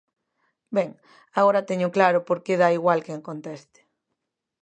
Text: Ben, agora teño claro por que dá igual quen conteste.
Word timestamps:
Ben, 0.77 0.89
agora 1.39 1.67
teño 1.69 1.93
claro 1.97 2.19
por 2.27 2.37
que 2.45 2.59
dá 2.61 2.69
igual 2.77 2.99
quen 3.05 3.19
conteste. 3.29 3.79